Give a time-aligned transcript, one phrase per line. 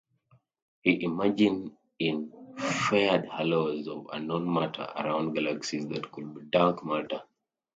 [0.81, 1.69] He imaged
[1.99, 7.21] infrared halos of unknown matter around galaxies that could be dark matter.